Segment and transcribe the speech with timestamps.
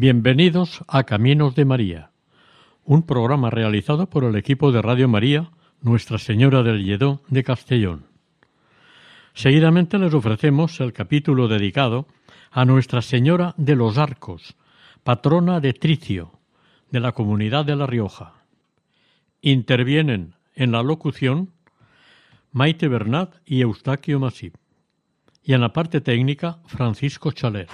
[0.00, 2.12] Bienvenidos a Caminos de María,
[2.84, 8.06] un programa realizado por el equipo de Radio María Nuestra Señora del Lledó de Castellón.
[9.34, 12.06] Seguidamente les ofrecemos el capítulo dedicado
[12.52, 14.54] a Nuestra Señora de los Arcos,
[15.02, 16.30] patrona de Tricio,
[16.92, 18.34] de la comunidad de La Rioja.
[19.42, 21.50] Intervienen en la locución
[22.52, 24.54] Maite Bernat y Eustaquio Masip,
[25.42, 27.66] y en la parte técnica Francisco Chaler.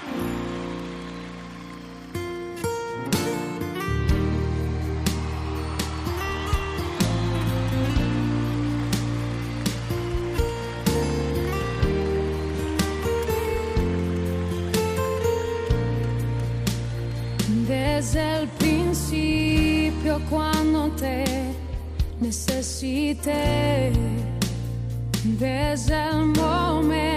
[25.38, 27.13] Desde el momento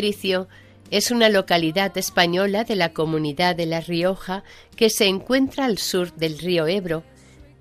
[0.00, 0.48] Tricio
[0.90, 4.44] es una localidad española de la comunidad de La Rioja
[4.74, 7.04] que se encuentra al sur del río Ebro.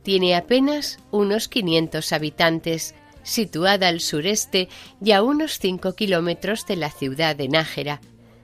[0.04, 4.70] Tiene apenas unos 500 habitantes, situada al sureste
[5.04, 8.00] y a unos 5 kilómetros de la ciudad de Nájera.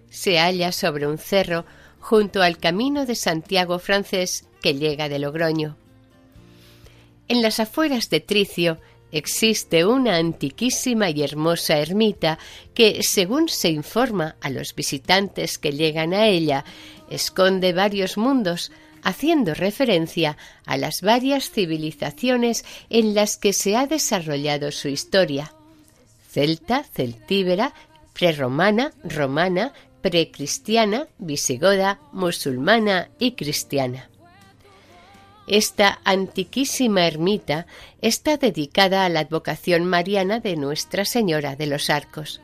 [0.09, 1.63] Se halla sobre un cerro
[2.01, 5.77] junto al camino de Santiago francés que llega de Logroño.
[7.29, 8.77] En las afueras de Tricio
[9.11, 12.37] existe una antiquísima y hermosa ermita
[12.73, 16.65] que, según se informa a los visitantes que llegan a ella,
[17.09, 18.71] esconde varios mundos,
[19.03, 25.53] haciendo referencia a las varias civilizaciones en las que se ha desarrollado su historia.
[26.31, 27.73] Celta, celtíbera,
[28.13, 34.09] prerromana, romana, precristiana, visigoda, musulmana y cristiana.
[35.47, 37.67] Esta antiquísima ermita
[38.01, 42.41] está dedicada a la advocación mariana de Nuestra Señora de los Arcos.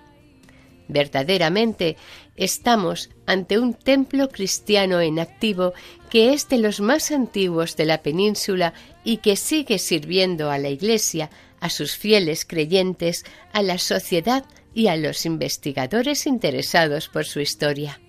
[0.88, 1.98] Verdaderamente
[2.36, 5.74] estamos ante un templo cristiano en activo
[6.10, 8.74] que es de los más antiguos de la península
[9.04, 11.30] y que sigue sirviendo a la Iglesia,
[11.60, 13.24] a sus fieles creyentes,
[13.54, 18.00] a la sociedad y a los investigadores interesados por su historia.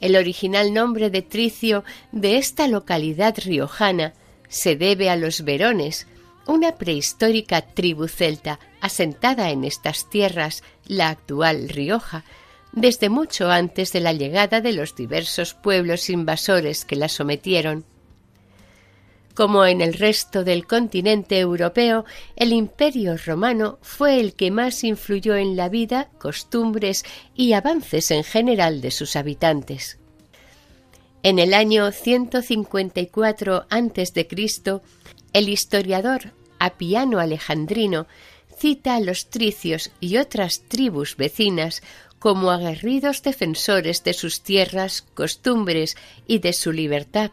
[0.00, 4.14] El original nombre de Tricio de esta localidad riojana
[4.48, 6.06] se debe a los Verones,
[6.46, 12.24] una prehistórica tribu celta asentada en estas tierras, la actual Rioja,
[12.72, 17.84] desde mucho antes de la llegada de los diversos pueblos invasores que la sometieron.
[19.34, 22.04] Como en el resto del continente europeo,
[22.34, 27.04] el imperio romano fue el que más influyó en la vida, costumbres
[27.36, 29.97] y avances en general de sus habitantes.
[31.22, 34.28] En el año 154 a.C.,
[35.32, 38.06] el historiador Apiano Alejandrino
[38.56, 41.82] cita a los tricios y otras tribus vecinas
[42.18, 47.30] como aguerridos defensores de sus tierras, costumbres y de su libertad,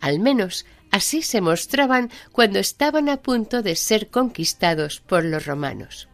[0.00, 6.06] al menos Así se mostraban cuando estaban a punto de ser conquistados por los romanos.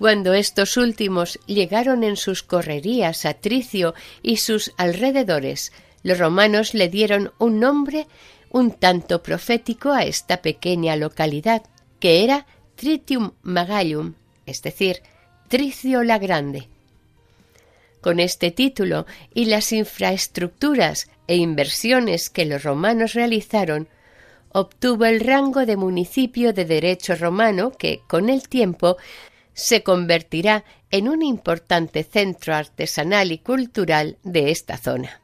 [0.00, 3.92] Cuando estos últimos llegaron en sus correrías a Tricio
[4.22, 8.06] y sus alrededores, los romanos le dieron un nombre
[8.48, 11.64] un tanto profético a esta pequeña localidad,
[11.98, 14.14] que era Tritium Magallum,
[14.46, 15.02] es decir,
[15.48, 16.68] Tricio la Grande.
[18.00, 19.04] Con este título
[19.34, 23.86] y las infraestructuras e inversiones que los romanos realizaron,
[24.50, 28.96] obtuvo el rango de municipio de derecho romano que, con el tiempo,
[29.60, 35.20] se convertirá en un importante centro artesanal y cultural de esta zona.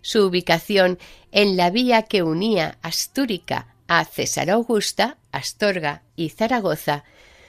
[0.00, 0.98] Su ubicación
[1.32, 7.04] en la vía que unía Astúrica a César Augusta, Astorga y Zaragoza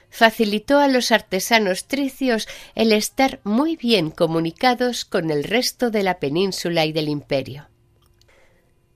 [0.10, 6.20] facilitó a los artesanos tricios el estar muy bien comunicados con el resto de la
[6.20, 7.68] península y del imperio.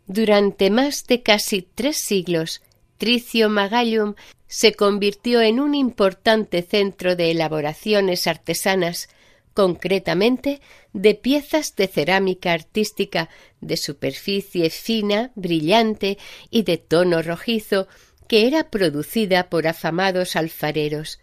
[0.08, 2.62] Durante más de casi tres siglos,
[2.98, 4.16] Tricio Magallum
[4.54, 9.10] se convirtió en un importante centro de elaboraciones artesanas,
[9.56, 10.62] concretamente
[10.94, 13.30] de piezas de cerámica artística
[13.62, 16.20] de superficie fina, brillante
[16.52, 17.88] y de tono rojizo,
[18.28, 21.20] que era producida por afamados alfareros.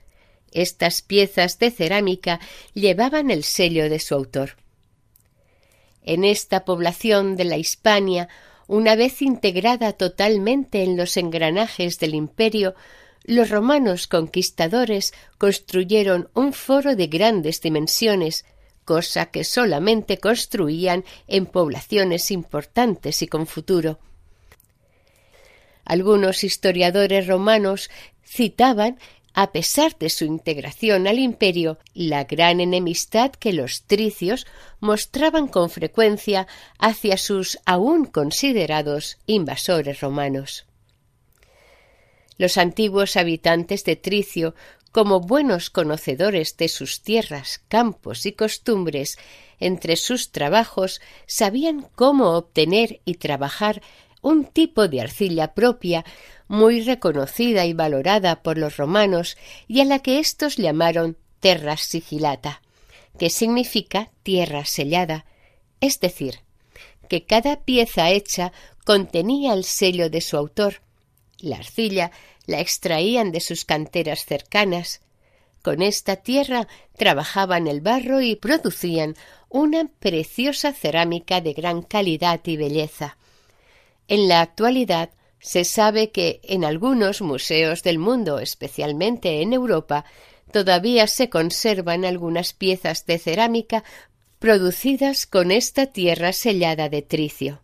[0.51, 2.41] Estas piezas de cerámica
[2.75, 4.57] llevaban el sello de su autor.
[6.03, 8.29] En esta población de la Hispania,
[8.67, 12.75] una vez integrada totalmente en los engranajes del imperio,
[13.31, 18.45] los romanos conquistadores construyeron un foro de grandes dimensiones,
[18.85, 24.01] cosa que solamente construían en poblaciones importantes y con futuro.
[25.85, 27.89] Algunos historiadores romanos
[28.25, 28.99] citaban,
[29.33, 34.45] a pesar de su integración al imperio, la gran enemistad que los tricios
[34.81, 36.49] mostraban con frecuencia
[36.81, 40.67] hacia sus aún considerados invasores romanos.
[42.41, 44.55] Los antiguos habitantes de Tricio,
[44.93, 49.19] como buenos conocedores de sus tierras, campos y costumbres,
[49.59, 53.83] entre sus trabajos sabían cómo obtener y trabajar
[54.23, 56.07] un tipo de arcilla propia
[56.49, 59.37] muy reconocida y valorada por los romanos
[59.69, 62.63] y a la que éstos llamaron terra sigilata,
[63.19, 65.27] que significa tierra sellada,
[65.83, 66.41] es decir,
[67.07, 68.51] que cada pieza hecha
[68.87, 70.81] contenía el sello de su autor.
[71.41, 72.11] La arcilla
[72.47, 75.01] la extraían de sus canteras cercanas.
[75.63, 79.15] Con esta tierra trabajaban el barro y producían
[79.49, 83.17] una preciosa cerámica de gran calidad y belleza.
[84.09, 90.05] En la actualidad se sabe que en algunos museos del mundo, especialmente en Europa,
[90.53, 93.85] todavía se conservan algunas piezas de cerámica
[94.39, 97.61] producidas con esta tierra sellada de tricio.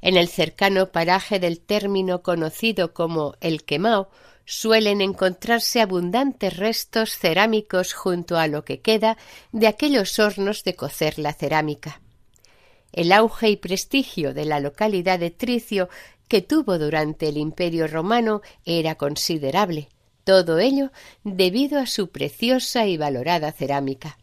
[0.00, 4.08] En el cercano paraje del término conocido como el quemao
[4.44, 9.18] suelen encontrarse abundantes restos cerámicos junto a lo que queda
[9.52, 12.00] de aquellos hornos de cocer la cerámica.
[12.92, 15.90] El auge y prestigio de la localidad de Tricio
[16.28, 19.88] que tuvo durante el Imperio romano era considerable,
[20.24, 20.92] todo ello
[21.24, 24.18] debido a su preciosa y valorada cerámica.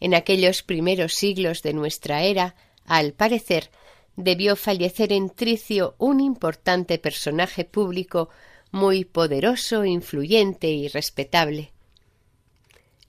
[0.00, 2.54] En aquellos primeros siglos de nuestra era,
[2.84, 3.70] al parecer,
[4.16, 8.30] debió fallecer en Tricio un importante personaje público
[8.72, 11.72] muy poderoso, influyente y respetable.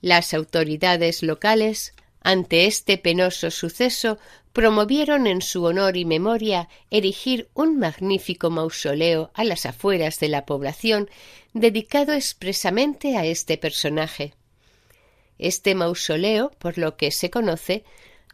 [0.02, 1.94] Las autoridades locales
[2.28, 4.18] ante este penoso suceso,
[4.52, 10.46] promovieron en su honor y memoria erigir un magnífico mausoleo a las afueras de la
[10.46, 11.10] población
[11.54, 14.34] dedicado expresamente a este personaje.
[15.40, 17.86] Este mausoleo, por lo que se conoce,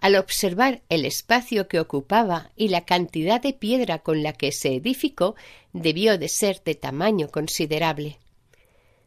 [0.03, 4.75] al observar el espacio que ocupaba y la cantidad de piedra con la que se
[4.75, 5.35] edificó,
[5.71, 8.19] debió de ser de tamaño considerable.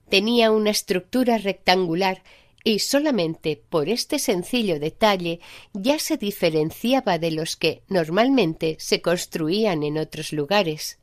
[0.09, 2.23] Tenía una estructura rectangular
[2.65, 5.41] y solamente por este sencillo detalle
[5.75, 10.99] ya se diferenciaba de los que normalmente se construían en otros lugares.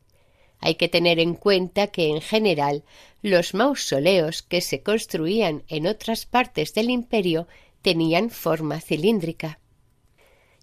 [0.58, 2.84] Hay que tener en cuenta que en general
[3.22, 7.48] los mausoleos que se construían en otras partes del imperio
[7.84, 9.60] tenían forma cilíndrica.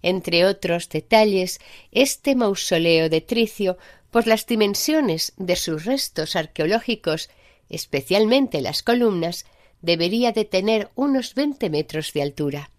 [0.01, 1.59] Entre otros detalles,
[1.91, 3.77] este mausoleo de Tricio,
[4.09, 7.29] por las dimensiones de sus restos arqueológicos,
[7.69, 9.45] especialmente las columnas,
[9.81, 12.71] debería de tener unos veinte metros de altura.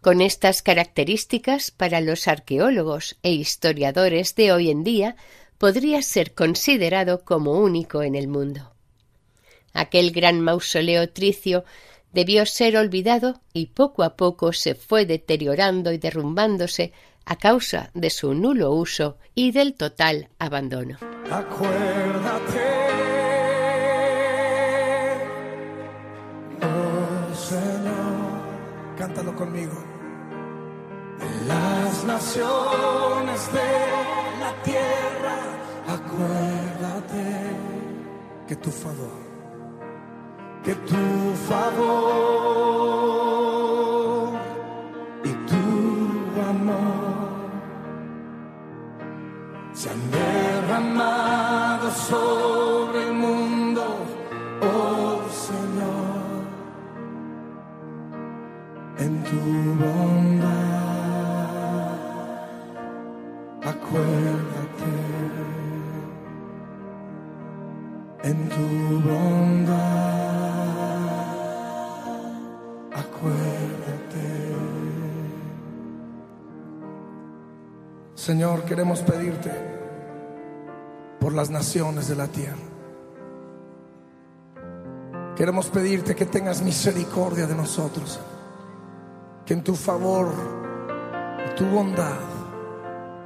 [0.00, 5.16] Con estas características, para los arqueólogos e historiadores de hoy en día,
[5.56, 8.72] podría ser considerado como único en el mundo.
[9.72, 11.64] Aquel gran mausoleo tricio
[12.14, 16.92] debió ser olvidado y poco a poco se fue deteriorando y derrumbándose
[17.26, 20.98] a causa de su nulo uso y del total abandono.
[28.96, 29.76] cántalo conmigo.
[31.46, 33.70] Las naciones de
[34.40, 35.38] la tierra,
[35.96, 37.24] acuérdate
[38.48, 39.23] que tu favor,
[40.64, 41.84] que tu favor
[45.22, 45.66] y tu
[46.40, 47.50] amor
[49.74, 53.82] se han derramado sobre el mundo,
[54.62, 56.44] oh Señor,
[59.04, 59.40] en tu
[59.82, 60.54] bondad.
[63.72, 64.92] Acuérdate
[68.22, 68.64] en tu
[69.06, 69.43] bondad.
[78.24, 79.52] Señor, queremos pedirte
[81.20, 82.56] por las naciones de la tierra.
[85.36, 88.18] Queremos pedirte que tengas misericordia de nosotros,
[89.44, 90.32] que en tu favor
[91.46, 92.16] y tu bondad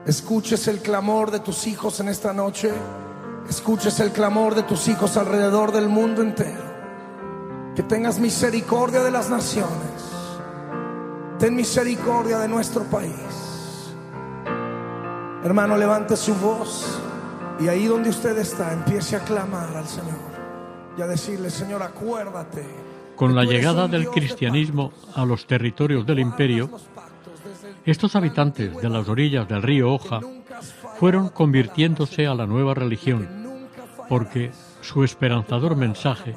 [0.05, 2.73] escuches el clamor de tus hijos en esta noche,
[3.49, 6.65] escuches el clamor de tus hijos alrededor del mundo entero,
[7.77, 10.03] que tengas misericordia de las naciones,
[11.39, 13.48] ten misericordia de nuestro país.
[15.49, 17.01] Hermano, levante su voz
[17.59, 20.19] y ahí donde usted está, empiece a clamar al Señor
[20.99, 22.67] y a decirle, Señor, acuérdate.
[23.17, 26.69] Con la llegada del cristianismo a los territorios del imperio,
[27.87, 32.47] estos habitantes de las orillas del río Oja nunca has fallado, fueron convirtiéndose a la
[32.47, 33.27] nueva religión,
[34.07, 34.51] porque
[34.83, 36.35] su esperanzador mensaje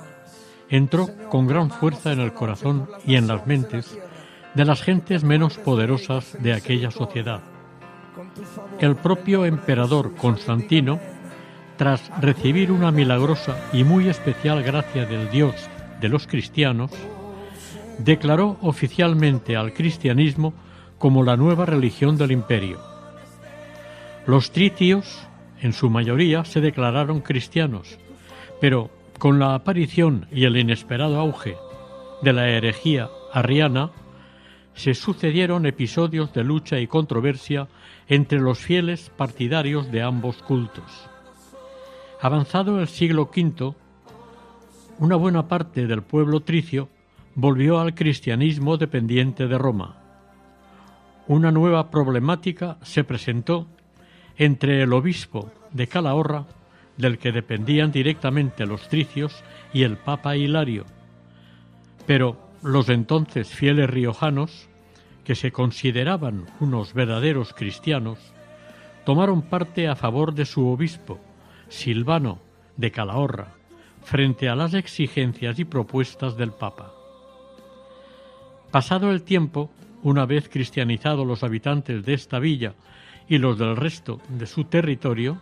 [0.69, 3.93] entró con gran fuerza en el corazón y en las mentes
[4.55, 7.50] de las gentes menos poderosas de aquella sociedad.
[8.79, 10.99] El propio emperador Constantino,
[11.77, 15.55] tras recibir una milagrosa y muy especial gracia del Dios
[15.99, 16.91] de los cristianos,
[17.99, 20.53] declaró oficialmente al cristianismo
[20.97, 22.79] como la nueva religión del imperio.
[24.27, 25.27] Los tritios,
[25.61, 27.97] en su mayoría, se declararon cristianos,
[28.59, 31.55] pero con la aparición y el inesperado auge
[32.21, 33.91] de la herejía arriana,
[34.73, 37.67] se sucedieron episodios de lucha y controversia
[38.07, 41.09] entre los fieles partidarios de ambos cultos.
[42.21, 43.73] Avanzado el siglo V,
[44.99, 46.89] una buena parte del pueblo tricio
[47.35, 49.97] volvió al cristianismo dependiente de Roma.
[51.27, 53.67] Una nueva problemática se presentó
[54.37, 56.45] entre el obispo de Calahorra,
[56.97, 60.85] del que dependían directamente los tricios, y el papa Hilario.
[62.05, 64.69] Pero los entonces fieles riojanos,
[65.23, 68.19] que se consideraban unos verdaderos cristianos,
[69.05, 71.19] tomaron parte a favor de su obispo,
[71.69, 72.39] Silvano
[72.77, 73.55] de Calahorra,
[74.03, 76.93] frente a las exigencias y propuestas del Papa.
[78.71, 79.69] Pasado el tiempo,
[80.03, 82.73] una vez cristianizados los habitantes de esta villa
[83.27, 85.39] y los del resto de su territorio,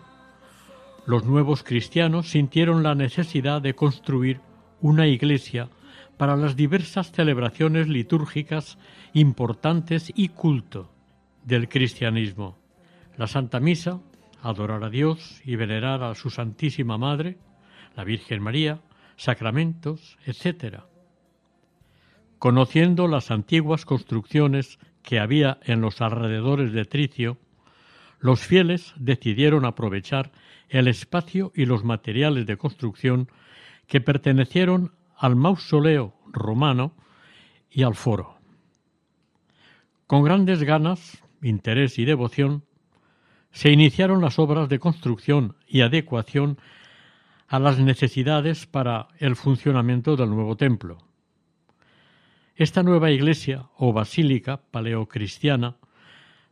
[1.06, 4.42] los nuevos cristianos sintieron la necesidad de construir
[4.82, 5.70] una iglesia
[6.20, 8.78] para las diversas celebraciones litúrgicas
[9.14, 10.92] importantes y culto
[11.46, 12.58] del cristianismo.
[13.16, 14.02] La Santa Misa,
[14.42, 17.38] adorar a Dios y venerar a su Santísima Madre,
[17.96, 18.82] la Virgen María,
[19.16, 20.82] sacramentos, etc.
[22.38, 27.38] Conociendo las antiguas construcciones que había en los alrededores de Tricio,
[28.20, 30.34] los fieles decidieron aprovechar
[30.68, 33.30] el espacio y los materiales de construcción
[33.88, 36.94] que pertenecieron al mausoleo romano
[37.70, 38.38] y al foro.
[40.08, 42.64] Con grandes ganas, interés y devoción,
[43.52, 46.58] se iniciaron las obras de construcción y adecuación
[47.48, 50.98] a las necesidades para el funcionamiento del nuevo templo.
[52.56, 55.78] Esta nueva iglesia o basílica paleocristiana,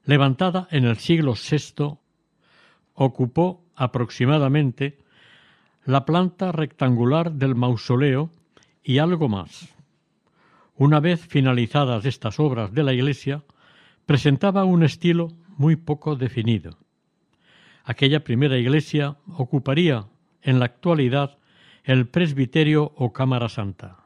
[0.03, 1.97] levantada en el siglo VI,
[2.95, 4.97] ocupó aproximadamente
[5.85, 8.31] la planta rectangular del mausoleo
[8.87, 9.75] y algo más.
[10.77, 13.43] Una vez finalizadas estas obras de la iglesia,
[14.05, 16.77] presentaba un estilo muy poco definido.
[17.83, 20.07] Aquella primera iglesia ocuparía
[20.41, 21.37] en la actualidad
[21.83, 24.05] el presbiterio o cámara santa.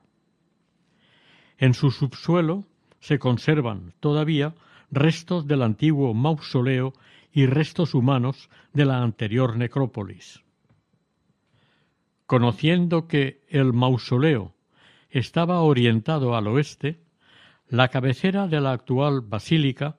[1.59, 2.65] En su subsuelo
[2.99, 4.55] se conservan todavía
[4.89, 6.93] restos del antiguo mausoleo
[7.31, 10.41] y restos humanos de la anterior necrópolis.
[12.25, 14.55] Conociendo que el mausoleo
[15.11, 16.99] estaba orientado al oeste,
[17.67, 19.97] la cabecera de la actual basílica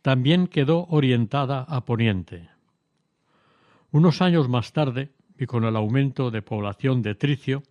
[0.00, 2.48] también quedó orientada a poniente.
[3.90, 7.62] Unos años más tarde, y con el aumento de población de Tricio,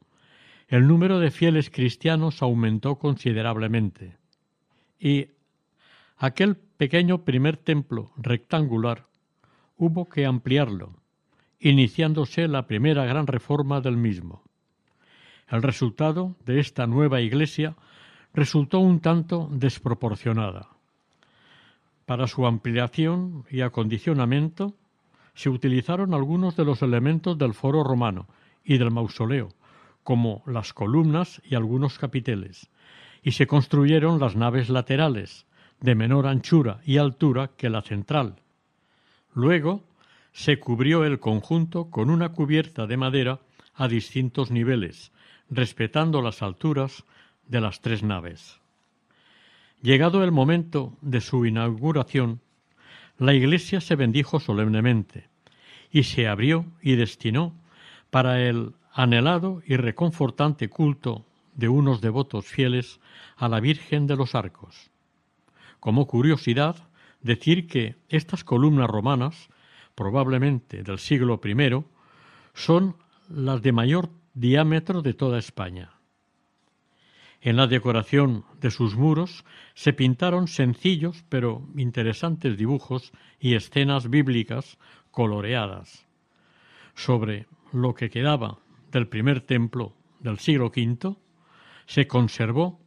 [0.67, 4.17] el número de fieles cristianos aumentó considerablemente,
[4.99, 5.27] y
[6.17, 9.05] aquel pequeño primer templo rectangular
[9.77, 10.93] hubo que ampliarlo,
[11.59, 14.40] iniciándose la primera gran reforma del mismo.
[15.51, 17.75] El resultado de esta nueva iglesia
[18.33, 20.69] resultó un tanto desproporcionada.
[22.05, 24.73] Para su ampliación y acondicionamiento
[25.33, 28.27] se utilizaron algunos de los elementos del foro romano
[28.63, 29.49] y del mausoleo,
[30.03, 32.69] como las columnas y algunos capiteles,
[33.21, 35.45] y se construyeron las naves laterales,
[35.81, 38.35] de menor anchura y altura que la central.
[39.33, 39.83] Luego
[40.31, 43.39] se cubrió el conjunto con una cubierta de madera
[43.73, 45.11] a distintos niveles,
[45.49, 47.05] respetando las alturas
[47.47, 48.59] de las tres naves.
[49.81, 52.41] Llegado el momento de su inauguración,
[53.17, 55.29] la iglesia se bendijo solemnemente
[55.91, 57.53] y se abrió y destinó
[58.09, 61.25] para el anhelado y reconfortante culto
[61.55, 62.99] de unos devotos fieles
[63.35, 64.91] a la Virgen de los Arcos.
[65.79, 66.75] Como curiosidad,
[67.21, 69.49] decir que estas columnas romanas,
[69.95, 71.83] probablemente del siglo I,
[72.53, 72.95] son
[73.33, 75.91] las de mayor diámetro de toda España.
[77.41, 84.77] En la decoración de sus muros se pintaron sencillos pero interesantes dibujos y escenas bíblicas
[85.09, 86.05] coloreadas.
[86.93, 88.59] Sobre lo que quedaba
[88.91, 91.15] del primer templo del siglo V
[91.87, 92.79] se conservó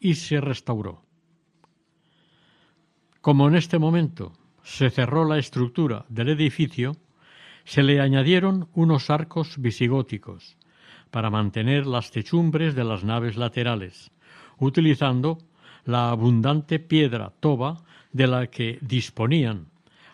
[0.00, 1.02] y se restauró.
[3.20, 6.96] Como en este momento se cerró la estructura del edificio,
[7.66, 10.56] se le añadieron unos arcos visigóticos
[11.10, 14.12] para mantener las techumbres de las naves laterales,
[14.58, 15.38] utilizando
[15.84, 17.82] la abundante piedra toba
[18.12, 19.66] de la que disponían,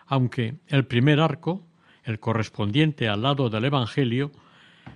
[0.07, 1.65] aunque el primer arco,
[2.03, 4.31] el correspondiente al lado del Evangelio,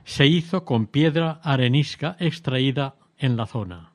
[0.03, 3.91] se hizo con piedra arenisca extraída en la zona.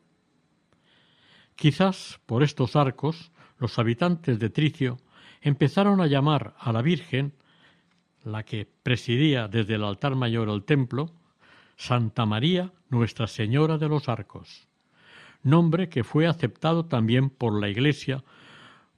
[1.57, 4.99] Quizás por estos arcos los habitantes de Tricio
[5.40, 7.35] empezaron a llamar a la Virgen,
[8.25, 11.11] la que presidía desde el altar mayor el templo,
[11.76, 14.69] Santa María Nuestra Señora de los Arcos,
[15.43, 18.23] nombre que fue aceptado también por la Iglesia,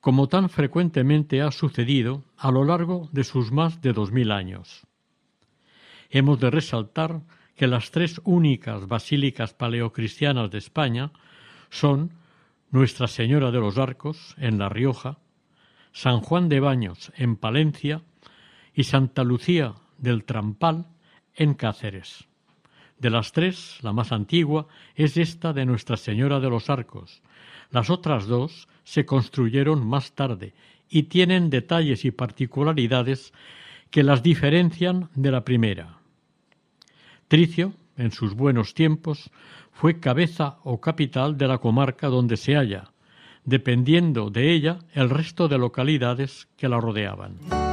[0.01, 4.87] como tan frecuentemente ha sucedido a lo largo de sus más de dos mil años.
[6.11, 7.23] Hemos de resaltar
[7.57, 11.13] que las tres únicas basílicas paleocristianas de España
[11.71, 12.11] son
[12.71, 15.19] Nuestra Señora de los Arcos, en La Rioja,
[15.93, 18.03] San Juan de Baños, en Palencia,
[18.75, 20.87] y Santa Lucía del Trampal,
[21.35, 22.27] en Cáceres.
[22.99, 27.23] De las tres, la más antigua es esta de Nuestra Señora de los Arcos.
[27.71, 30.55] Las otras dos se construyeron más tarde
[30.89, 33.33] y tienen detalles y particularidades
[33.91, 35.99] que las diferencian de la primera.
[37.29, 39.31] Tricio, en sus buenos tiempos,
[39.73, 42.93] fue cabeza o capital de la comarca donde se halla,
[43.45, 47.64] dependiendo de ella el resto de localidades que la rodeaban.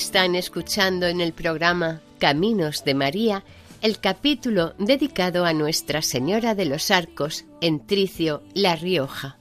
[0.00, 3.44] Están escuchando en el programa Caminos de María
[3.82, 9.36] el capítulo dedicado a Nuestra Señora de los Arcos en Tricio, La Rioja.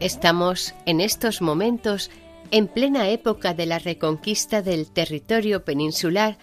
[0.00, 2.10] Estamos en estos momentos
[2.50, 6.38] en plena época de la reconquista del territorio peninsular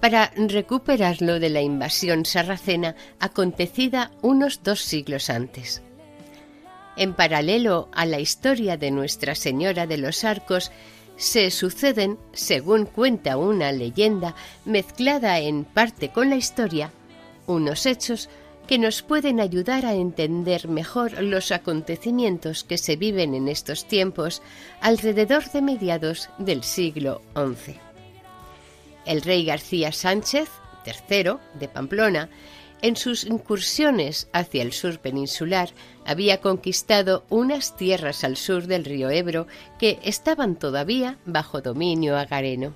[0.00, 5.82] para recuperarlo de la invasión sarracena acontecida unos dos siglos antes.
[6.98, 10.72] En paralelo a la historia de Nuestra Señora de los Arcos,
[11.16, 16.90] se suceden, según cuenta una leyenda mezclada en parte con la historia,
[17.46, 18.28] unos hechos
[18.66, 24.42] que nos pueden ayudar a entender mejor los acontecimientos que se viven en estos tiempos
[24.80, 27.76] alrededor de mediados del siglo XI.
[29.04, 30.48] El rey García Sánchez,
[30.84, 32.28] III de Pamplona,
[32.86, 35.70] en sus incursiones hacia el sur peninsular,
[36.04, 42.74] había conquistado unas tierras al sur del río Ebro que estaban todavía bajo dominio agareno.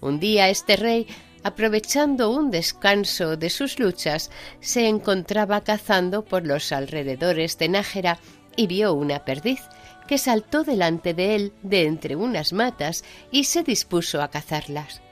[0.00, 1.06] Un día este rey,
[1.44, 4.30] aprovechando un descanso de sus luchas,
[4.60, 8.20] se encontraba cazando por los alrededores de Nájera
[8.56, 9.60] y vio una perdiz
[10.08, 15.02] que saltó delante de él de entre unas matas y se dispuso a cazarlas.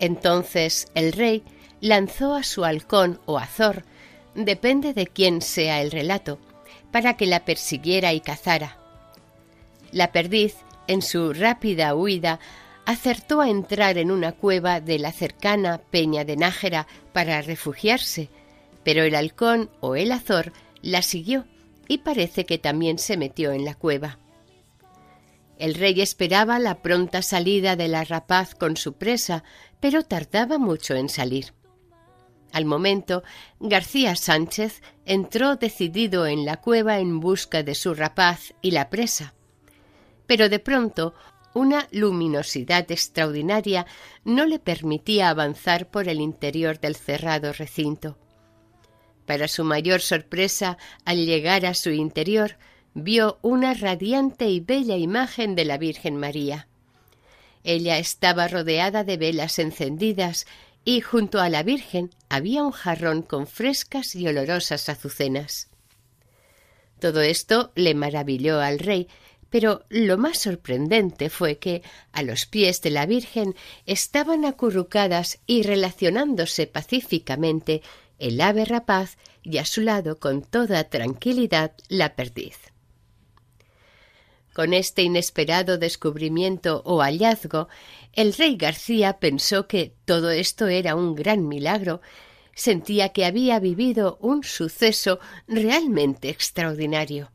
[0.00, 1.44] Entonces el rey
[1.80, 3.84] lanzó a su halcón o azor,
[4.34, 6.38] depende de quién sea el relato,
[6.90, 8.78] para que la persiguiera y cazara.
[9.92, 12.40] La perdiz, en su rápida huida,
[12.84, 18.28] acertó a entrar en una cueva de la cercana Peña de Nájera para refugiarse,
[18.84, 21.44] pero el halcón o el azor la siguió
[21.88, 24.18] y parece que también se metió en la cueva.
[25.58, 29.44] El rey esperaba la pronta salida de la rapaz con su presa,
[29.78, 31.52] pero tardaba mucho en salir.
[32.52, 33.22] Al momento,
[33.60, 39.34] García Sánchez entró decidido en la cueva en busca de su rapaz y la presa.
[40.26, 41.14] Pero de pronto
[41.54, 43.86] una luminosidad extraordinaria
[44.24, 48.18] no le permitía avanzar por el interior del cerrado recinto.
[49.26, 52.56] Para su mayor sorpresa, al llegar a su interior,
[52.94, 56.68] vio una radiante y bella imagen de la Virgen María.
[57.62, 60.46] Ella estaba rodeada de velas encendidas
[60.84, 65.68] y junto a la Virgen había un jarrón con frescas y olorosas azucenas.
[66.98, 69.08] Todo esto le maravilló al rey,
[69.48, 75.62] pero lo más sorprendente fue que a los pies de la Virgen estaban acurrucadas y
[75.62, 77.82] relacionándose pacíficamente
[78.18, 82.69] el ave rapaz y a su lado con toda tranquilidad la perdiz.
[84.60, 87.70] Con este inesperado descubrimiento o hallazgo,
[88.12, 92.02] el rey García pensó que todo esto era un gran milagro,
[92.54, 95.18] sentía que había vivido un suceso
[95.48, 97.32] realmente extraordinario.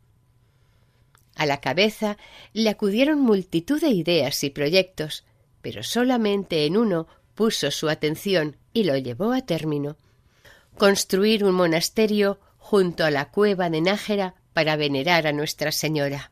[1.34, 2.20] A la cabeza
[2.54, 5.24] le acudieron multitud de ideas y proyectos,
[5.64, 9.98] pero solamente en uno puso su atención y lo llevó a término
[10.78, 16.30] construir un monasterio junto a la cueva de Nájera para venerar a Nuestra Señora.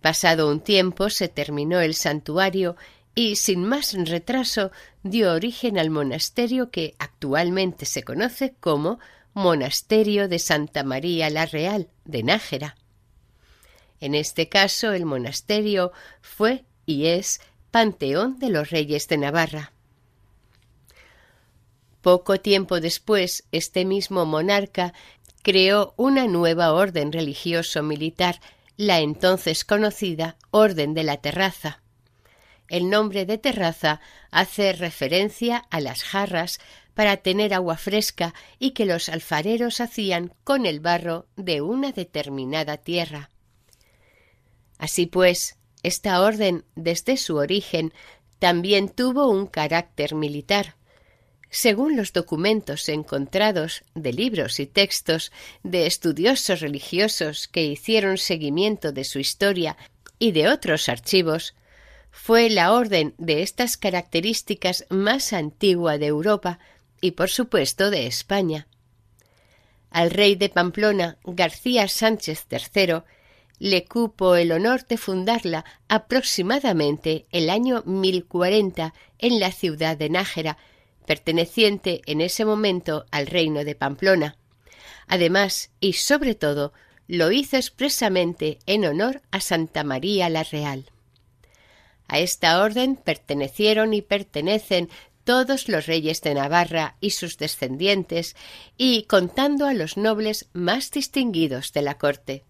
[0.00, 2.76] Pasado un tiempo se terminó el santuario
[3.14, 4.70] y, sin más retraso,
[5.02, 9.00] dio origen al monasterio que actualmente se conoce como
[9.34, 12.76] Monasterio de Santa María la Real de Nájera.
[14.00, 19.72] En este caso, el monasterio fue y es Panteón de los Reyes de Navarra.
[22.00, 24.94] Poco tiempo después, este mismo monarca
[25.42, 28.40] creó una nueva orden religioso-militar
[28.78, 31.82] la entonces conocida Orden de la Terraza.
[32.68, 36.60] El nombre de terraza hace referencia a las jarras
[36.94, 42.76] para tener agua fresca y que los alfareros hacían con el barro de una determinada
[42.76, 43.30] tierra.
[44.78, 47.92] Así pues, esta orden, desde su origen,
[48.38, 50.76] también tuvo un carácter militar,
[51.50, 55.32] según los documentos encontrados de libros y textos
[55.62, 59.76] de estudiosos religiosos que hicieron seguimiento de su historia
[60.18, 61.54] y de otros archivos,
[62.10, 66.58] fue la orden de estas características más antigua de Europa
[67.00, 68.66] y por supuesto de España.
[69.90, 73.02] Al rey de Pamplona, García Sánchez III,
[73.58, 80.58] le cupo el honor de fundarla aproximadamente el año 1040 en la ciudad de Nájera,
[81.08, 84.36] perteneciente en ese momento al reino de Pamplona.
[85.06, 86.74] Además, y sobre todo,
[87.06, 90.90] lo hizo expresamente en honor a Santa María la Real.
[92.08, 94.90] A esta orden pertenecieron y pertenecen
[95.24, 98.36] todos los reyes de Navarra y sus descendientes,
[98.76, 102.44] y contando a los nobles más distinguidos de la corte.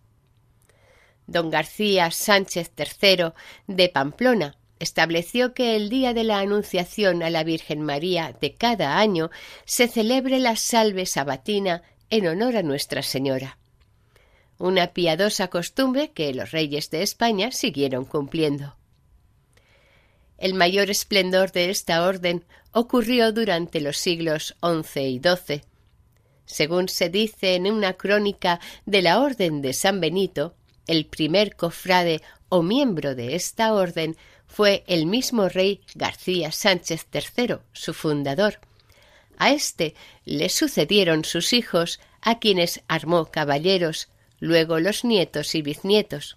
[1.29, 3.33] Don García Sánchez III
[3.69, 8.99] de Pamplona estableció que el día de la Anunciación a la Virgen María de cada
[8.99, 9.31] año
[9.65, 13.59] se celebre la salve sabatina en honor a Nuestra Señora.
[14.59, 18.77] Una piadosa costumbre que los reyes de España siguieron cumpliendo.
[20.37, 25.63] El mayor esplendor de esta orden ocurrió durante los siglos XI y XII.
[26.47, 30.55] Según se dice en una crónica de la Orden de San Benito,
[30.87, 34.17] el primer cofrade o miembro de esta orden
[34.49, 38.59] fue el mismo rey García Sánchez III, su fundador,
[39.37, 44.09] A éste le sucedieron sus hijos, a quienes armó caballeros,
[44.41, 46.37] luego los nietos y bisnietos,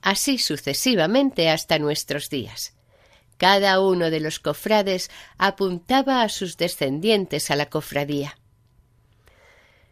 [0.00, 2.72] así sucesivamente hasta nuestros días.
[3.36, 8.38] Cada uno de los cofrades apuntaba a sus descendientes a la cofradía.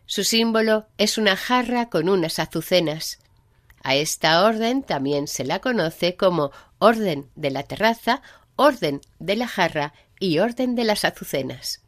[0.06, 3.18] Su símbolo es una jarra con unas azucenas.
[3.82, 8.22] A esta orden también se la conoce como Orden de la Terraza,
[8.56, 11.82] Orden de la Jarra y Orden de las Azucenas.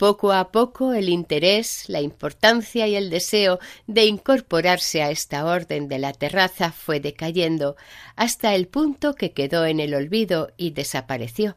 [0.00, 5.88] Poco a poco el interés, la importancia y el deseo de incorporarse a esta orden
[5.88, 7.76] de la terraza fue decayendo
[8.16, 11.56] hasta el punto que quedó en el olvido y desapareció.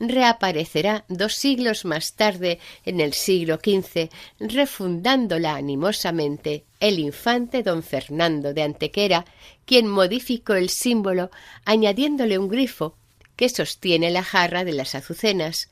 [0.00, 4.08] Reaparecerá dos siglos más tarde, en el siglo XV,
[4.38, 9.26] refundándola animosamente el infante don Fernando de Antequera,
[9.66, 11.30] quien modificó el símbolo
[11.66, 12.96] añadiéndole un grifo
[13.36, 15.68] que sostiene la jarra de las azucenas.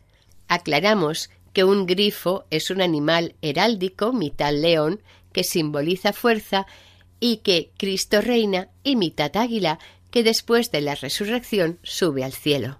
[0.46, 5.00] Aclaramos que un grifo es un animal heráldico mitad león
[5.32, 6.66] que simboliza fuerza
[7.18, 9.78] y que Cristo reina y mitad águila
[10.10, 12.78] que después de la resurrección sube al cielo.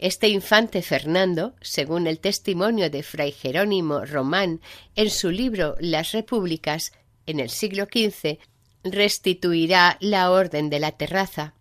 [0.00, 4.62] Este infante Fernando, según el testimonio de Fray Jerónimo Román
[4.96, 6.92] en su libro Las Repúblicas,
[7.26, 8.38] en el siglo XV,
[8.82, 11.52] restituirá la orden de la terraza,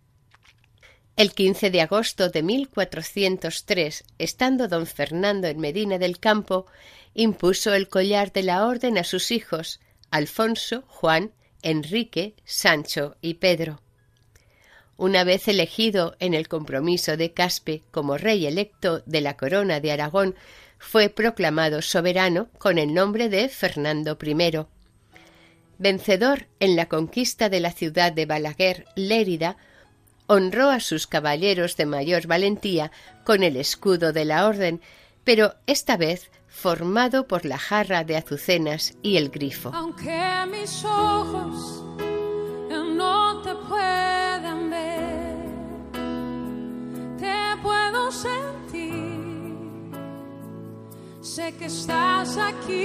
[1.17, 6.65] el 15 de agosto de 1403, estando don Fernando en Medina del Campo,
[7.13, 13.82] impuso el collar de la orden a sus hijos, Alfonso, Juan, Enrique, Sancho y Pedro.
[14.99, 19.93] Una vez elegido en el compromiso de Caspe como rey electo de la corona de
[19.93, 20.35] Aragón,
[20.77, 24.65] fue proclamado soberano con el nombre de Fernando I.
[25.77, 29.55] Vencedor en la conquista de la ciudad de Balaguer, Lérida,
[30.27, 32.91] honró a sus caballeros de mayor valentía
[33.23, 34.81] con el escudo de la orden,
[35.23, 39.71] pero esta vez formado por la jarra de azucenas y el grifo.
[39.73, 41.85] Aunque mis ojos
[48.12, 49.30] sentir.
[51.22, 52.76] Sé que estás aquí,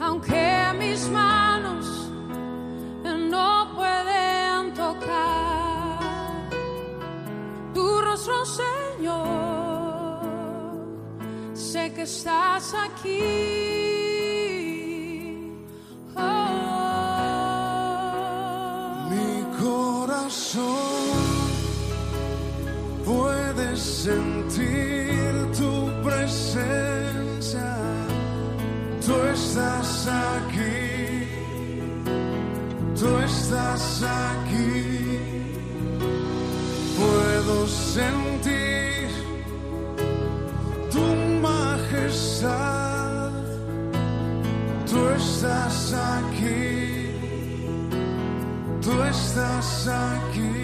[0.00, 2.10] aunque mis manos
[3.30, 5.98] no pueden tocar
[7.72, 9.24] tu rostro, Señor.
[11.54, 13.83] Sé que estás aquí.
[24.04, 25.72] Sentir tu
[26.06, 27.70] presencia.
[29.06, 31.26] Tú estás aquí.
[33.00, 35.18] Tú estás aquí.
[36.98, 39.08] Puedo sentir
[40.92, 41.04] tu
[41.48, 43.30] majestad.
[44.90, 47.08] Tú estás aquí.
[48.82, 50.63] Tú estás aquí.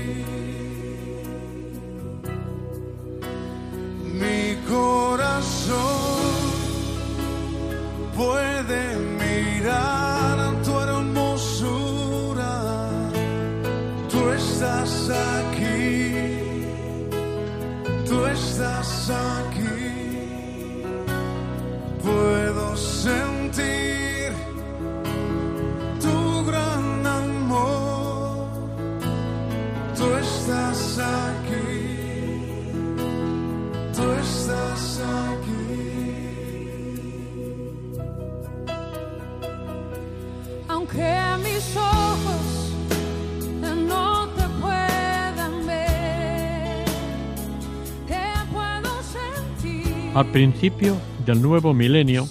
[50.12, 52.26] Al principio del nuevo milenio,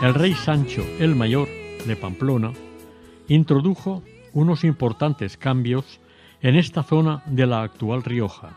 [0.00, 1.48] el rey Sancho el Mayor
[1.84, 2.52] de Pamplona
[3.26, 5.98] introdujo unos importantes cambios
[6.40, 8.50] en esta zona de la actual Rioja.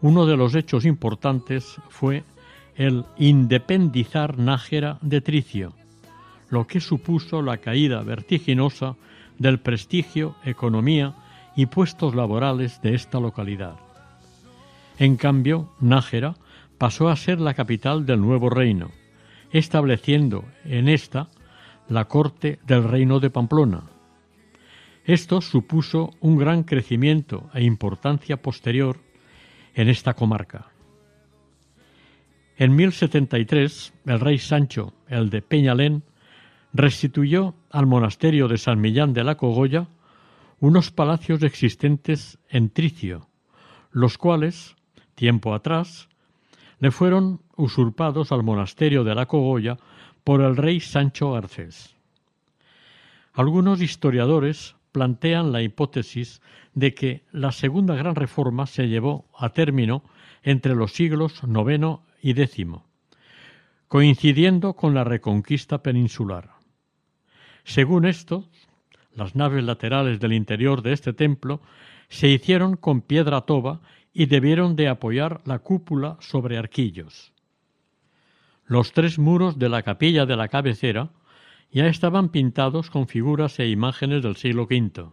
[0.00, 2.24] Uno de los hechos importantes fue
[2.76, 5.74] el independizar Nájera de Tricio,
[6.48, 8.96] lo que supuso la caída vertiginosa
[9.38, 11.14] del prestigio, economía
[11.56, 13.76] y puestos laborales de esta localidad.
[14.98, 16.36] En cambio, Nájera
[16.78, 18.90] pasó a ser la capital del nuevo reino,
[19.50, 21.28] estableciendo en esta
[21.88, 23.84] la corte del reino de Pamplona.
[25.04, 29.00] Esto supuso un gran crecimiento e importancia posterior
[29.74, 30.70] en esta comarca.
[32.56, 36.04] En 1073, el rey Sancho, el de Peñalén,
[36.72, 39.88] restituyó al monasterio de San Millán de la Cogolla
[40.60, 43.28] unos palacios existentes en Tricio,
[43.90, 44.76] los cuales
[45.14, 46.08] tiempo atrás,
[46.84, 49.78] le fueron usurpados al monasterio de la Cogolla
[50.22, 51.96] por el rey Sancho Garcés.
[53.32, 56.42] Algunos historiadores plantean la hipótesis
[56.74, 60.04] de que la segunda gran reforma se llevó a término
[60.42, 62.66] entre los siglos IX y X,
[63.88, 66.50] coincidiendo con la reconquista peninsular.
[67.64, 68.44] Según esto,
[69.14, 71.62] las naves laterales del interior de este templo
[72.10, 73.80] se hicieron con piedra toba
[74.14, 77.32] y debieron de apoyar la cúpula sobre arquillos.
[78.64, 81.10] Los tres muros de la capilla de la cabecera
[81.72, 85.10] ya estaban pintados con figuras e imágenes del siglo V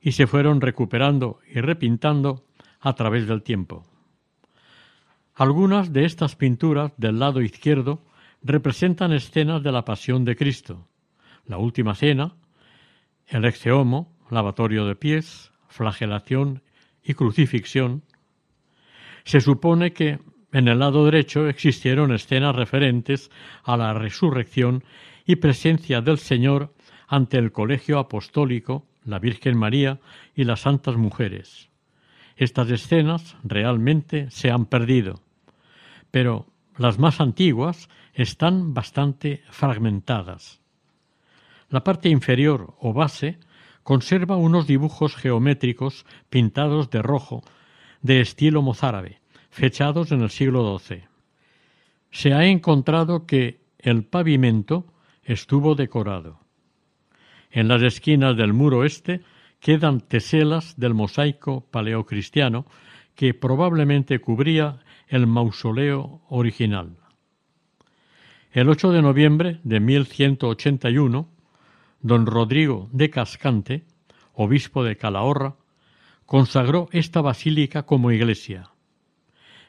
[0.00, 2.46] y se fueron recuperando y repintando
[2.80, 3.84] a través del tiempo.
[5.34, 8.02] Algunas de estas pinturas del lado izquierdo
[8.42, 10.86] representan escenas de la pasión de Cristo,
[11.44, 12.36] la última cena,
[13.26, 16.62] el exeomo, lavatorio de pies, flagelación
[17.02, 18.02] y crucifixión.
[19.24, 20.18] Se supone que
[20.52, 23.30] en el lado derecho existieron escenas referentes
[23.62, 24.84] a la resurrección
[25.24, 26.74] y presencia del Señor
[27.06, 30.00] ante el colegio apostólico, la Virgen María
[30.34, 31.68] y las santas mujeres.
[32.36, 35.20] Estas escenas realmente se han perdido,
[36.10, 40.60] pero las más antiguas están bastante fragmentadas.
[41.68, 43.38] La parte inferior o base
[43.82, 47.42] conserva unos dibujos geométricos pintados de rojo
[48.02, 51.04] de estilo mozárabe, fechados en el siglo XII.
[52.10, 54.86] Se ha encontrado que el pavimento
[55.22, 56.40] estuvo decorado.
[57.50, 59.22] En las esquinas del muro este
[59.58, 62.66] quedan teselas del mosaico paleocristiano
[63.14, 66.96] que probablemente cubría el mausoleo original.
[68.52, 71.28] El 8 de noviembre de 1181,
[72.00, 73.84] don Rodrigo de Cascante,
[74.34, 75.56] obispo de Calahorra,
[76.26, 78.70] consagró esta basílica como iglesia.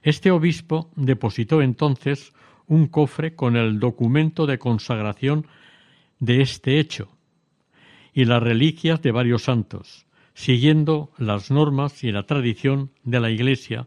[0.04, 2.34] Este obispo depositó entonces
[2.68, 5.48] un cofre con el documento de consagración
[6.20, 7.10] de este hecho
[8.14, 13.86] y las reliquias de varios santos, siguiendo las normas y la tradición de la Iglesia,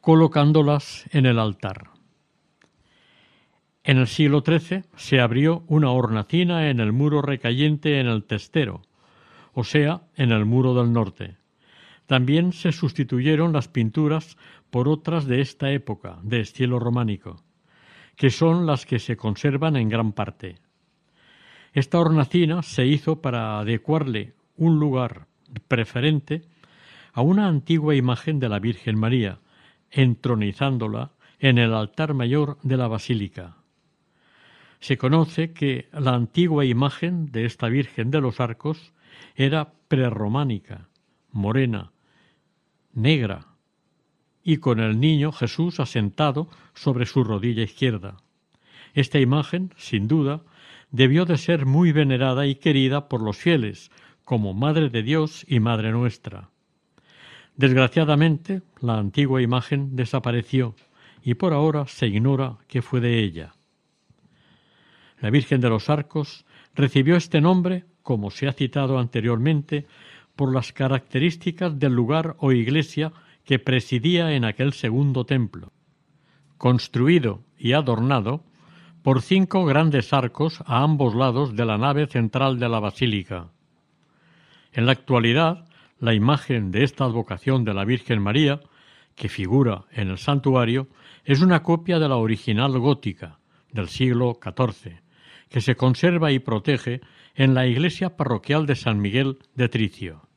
[0.00, 1.97] colocándolas en el altar.
[3.88, 8.82] En el siglo XIII se abrió una hornacina en el muro recayente en el testero,
[9.54, 11.38] o sea, en el muro del norte.
[12.06, 14.36] También se sustituyeron las pinturas
[14.68, 17.42] por otras de esta época, de estilo románico
[18.18, 20.56] que son las que se conservan en gran parte.
[21.72, 25.28] Esta hornacina se hizo para adecuarle un lugar
[25.68, 26.42] preferente
[27.12, 29.38] a una antigua imagen de la Virgen María,
[29.92, 33.58] entronizándola en el altar mayor de la basílica.
[34.80, 38.92] Se conoce que la antigua imagen de esta Virgen de los Arcos
[39.34, 40.88] era prerrománica,
[41.32, 41.92] morena,
[42.92, 43.46] negra,
[44.42, 48.16] y con el niño Jesús asentado sobre su rodilla izquierda.
[48.94, 50.42] Esta imagen, sin duda,
[50.90, 53.90] debió de ser muy venerada y querida por los fieles,
[54.24, 56.50] como Madre de Dios y Madre nuestra.
[57.56, 60.74] Desgraciadamente, la antigua imagen desapareció
[61.22, 63.54] y por ahora se ignora qué fue de ella.
[65.20, 69.86] La Virgen de los Arcos recibió este nombre, como se ha citado anteriormente,
[70.36, 73.12] por las características del lugar o iglesia
[73.44, 75.72] que presidía en aquel segundo templo,
[76.56, 78.44] construido y adornado
[79.02, 83.48] por cinco grandes arcos a ambos lados de la nave central de la basílica.
[84.72, 85.64] En la actualidad,
[85.98, 88.60] la imagen de esta advocación de la Virgen María,
[89.16, 90.86] que figura en el santuario,
[91.24, 93.38] es una copia de la original gótica
[93.72, 95.00] del siglo XIV,
[95.48, 97.00] que se conserva y protege
[97.34, 100.28] en la iglesia parroquial de San Miguel de Tricio.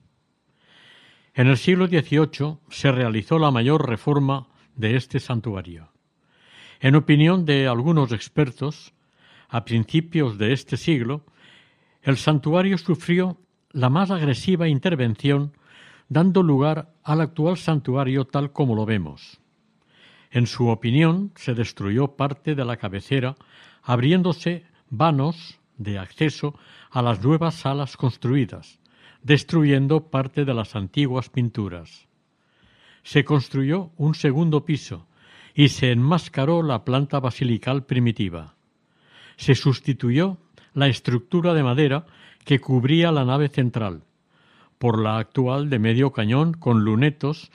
[1.34, 5.90] En el siglo XVIII se realizó la mayor reforma de este santuario.
[6.80, 8.94] En opinión de algunos expertos,
[9.48, 11.26] a principios de este siglo,
[12.02, 13.38] el santuario sufrió
[13.72, 15.54] la más agresiva intervención,
[16.10, 19.40] dando lugar al actual santuario tal como lo vemos.
[20.32, 23.36] En su opinión, se destruyó parte de la cabecera,
[23.84, 26.54] abriéndose vanos de acceso
[26.92, 28.80] a las nuevas salas construidas,
[29.24, 32.08] destruyendo parte de las antiguas pinturas.
[33.04, 35.08] Se construyó un segundo piso
[35.56, 38.54] y se enmascaró la planta basilical primitiva.
[39.38, 40.38] Se sustituyó
[40.74, 42.06] la estructura de madera
[42.46, 44.04] que cubría la nave central
[44.78, 47.52] por la actual de medio cañón con lunetos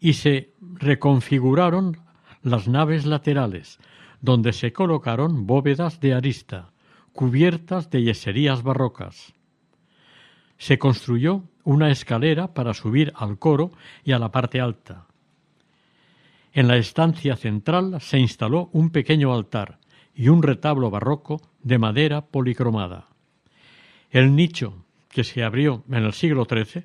[0.00, 1.98] y se reconfiguraron
[2.42, 3.78] las naves laterales,
[4.22, 6.70] donde se colocaron bóvedas de arista,
[7.12, 9.34] cubiertas de yeserías barrocas
[10.60, 13.72] se construyó una escalera para subir al coro
[14.04, 15.06] y a la parte alta.
[16.52, 19.78] En la estancia central se instaló un pequeño altar
[20.14, 23.08] y un retablo barroco de madera policromada.
[24.10, 26.84] El nicho que se abrió en el siglo XIII,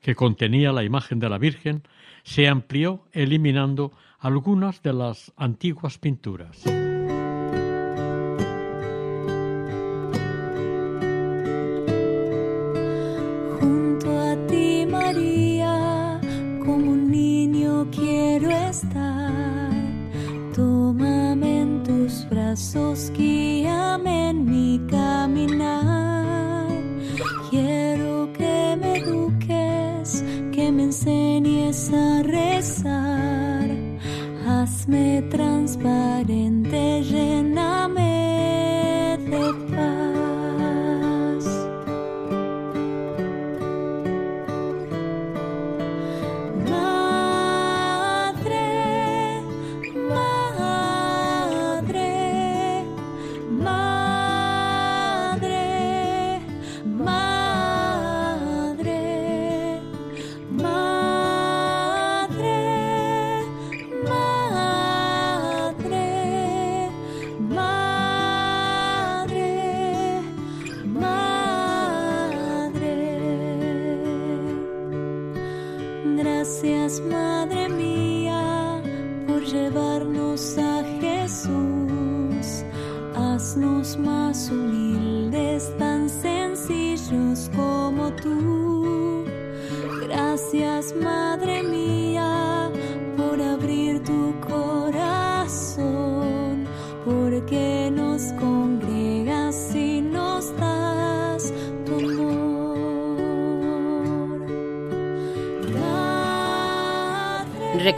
[0.00, 1.82] que contenía la imagen de la Virgen,
[2.22, 6.62] se amplió eliminando algunas de las antiguas pinturas.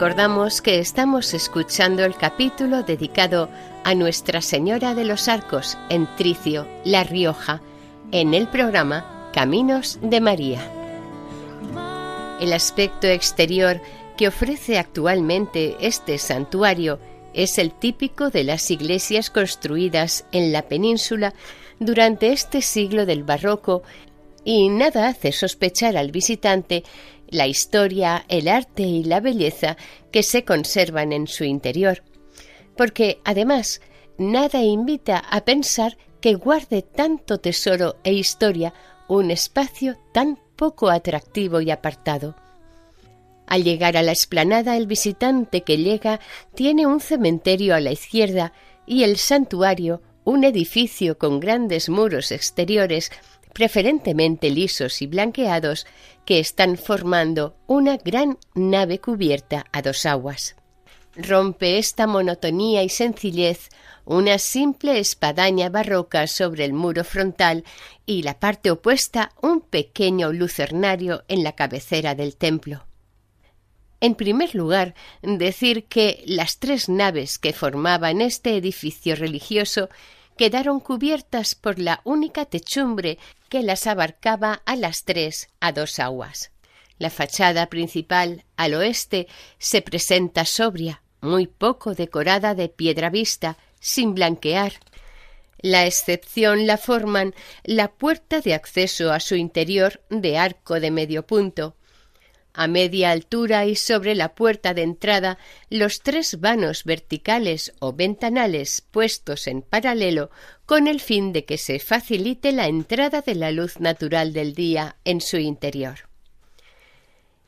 [0.03, 3.47] Recordamos que estamos escuchando el capítulo dedicado
[3.85, 7.61] a Nuestra Señora de los Arcos en Tricio, La Rioja,
[8.11, 10.59] en el programa Caminos de María.
[12.41, 13.79] El aspecto exterior
[14.17, 16.99] que ofrece actualmente este santuario
[17.33, 21.33] es el típico de las iglesias construidas en la península
[21.79, 23.83] durante este siglo del barroco
[24.43, 26.83] y nada hace sospechar al visitante
[27.33, 29.77] la historia, el arte y la belleza
[30.11, 32.03] que se conservan en su interior,
[32.77, 33.81] porque además
[34.17, 38.73] nada invita a pensar que guarde tanto tesoro e historia
[39.07, 42.35] un espacio tan poco atractivo y apartado.
[43.47, 46.19] Al llegar a la explanada, el visitante que llega
[46.55, 48.53] tiene un cementerio a la izquierda
[48.85, 53.11] y el santuario, un edificio con grandes muros exteriores,
[53.53, 55.85] preferentemente lisos y blanqueados,
[56.25, 60.55] que están formando una gran nave cubierta a dos aguas.
[61.15, 63.69] Rompe esta monotonía y sencillez
[64.05, 67.63] una simple espadaña barroca sobre el muro frontal
[68.05, 72.85] y la parte opuesta un pequeño lucernario en la cabecera del templo.
[74.01, 79.89] En primer lugar, decir que las tres naves que formaban este edificio religioso
[80.37, 83.17] quedaron cubiertas por la única techumbre
[83.49, 86.51] que las abarcaba a las tres a dos aguas.
[86.97, 89.27] La fachada principal al oeste
[89.57, 94.73] se presenta sobria, muy poco decorada de piedra vista, sin blanquear.
[95.59, 101.25] La excepción la forman la puerta de acceso a su interior de arco de medio
[101.25, 101.75] punto,
[102.53, 105.37] a media altura y sobre la puerta de entrada
[105.69, 110.29] los tres vanos verticales o ventanales puestos en paralelo
[110.65, 114.97] con el fin de que se facilite la entrada de la luz natural del día
[115.03, 116.09] en su interior.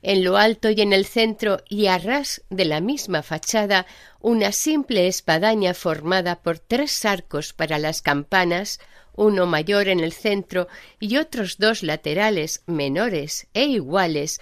[0.07, 3.87] En lo alto y en el centro y a ras de la misma fachada
[4.21, 8.79] una simple espadaña formada por tres arcos para las campanas,
[9.15, 10.67] uno mayor en el centro
[10.99, 14.39] y otros dos laterales menores e iguales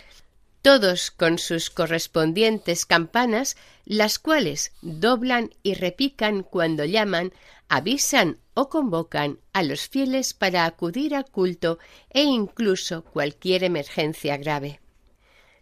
[0.63, 7.33] todos con sus correspondientes campanas, las cuales doblan y repican cuando llaman,
[7.67, 14.79] avisan o convocan a los fieles para acudir al culto e incluso cualquier emergencia grave.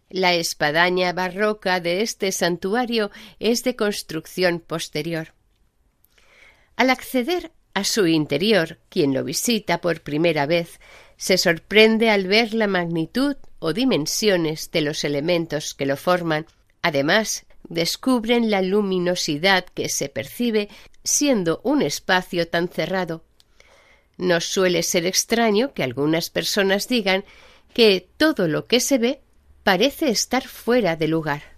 [0.08, 5.34] La espadaña barroca de este santuario es de construcción posterior.
[6.76, 10.78] Al acceder a su interior, quien lo visita por primera vez
[11.16, 16.46] se sorprende al ver la magnitud o dimensiones de los elementos que lo forman.
[16.82, 20.68] Además, descubren la luminosidad que se percibe
[21.04, 23.24] siendo un espacio tan cerrado.
[24.16, 27.24] No suele ser extraño que algunas personas digan
[27.72, 29.20] que todo lo que se ve
[29.62, 31.51] parece estar fuera de lugar.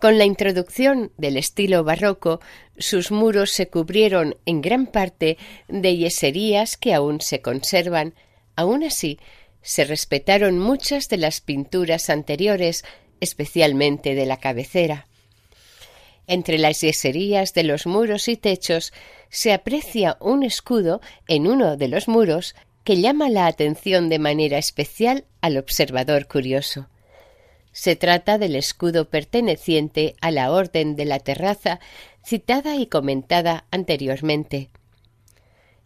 [0.00, 2.40] Con la introducción del estilo barroco,
[2.78, 5.36] sus muros se cubrieron en gran parte
[5.68, 8.14] de yeserías que aún se conservan.
[8.56, 9.18] Aun así,
[9.60, 12.82] se respetaron muchas de las pinturas anteriores,
[13.20, 15.06] especialmente de la cabecera.
[16.26, 18.94] Entre las yeserías de los muros y techos
[19.28, 24.56] se aprecia un escudo en uno de los muros que llama la atención de manera
[24.56, 26.88] especial al observador curioso.
[27.80, 31.80] Se trata del escudo perteneciente a la Orden de la Terraza,
[32.22, 34.68] citada y comentada anteriormente.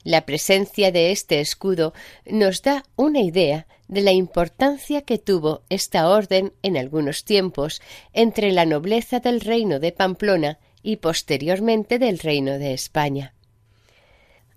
[0.02, 1.94] La presencia de este escudo
[2.26, 7.80] nos da una idea de la importancia que tuvo esta orden en algunos tiempos
[8.12, 13.34] entre la nobleza del reino de Pamplona y posteriormente del reino de España.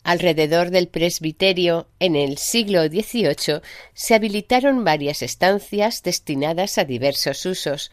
[0.07, 3.59] Alrededor del presbiterio, en el siglo XVIII,
[3.93, 7.91] se habilitaron varias estancias destinadas a diversos usos,